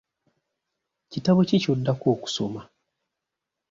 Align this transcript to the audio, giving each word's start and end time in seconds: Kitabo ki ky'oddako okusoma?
Kitabo 1.11 1.39
ki 1.47 1.57
ky'oddako 1.63 2.05
okusoma? 2.15 2.61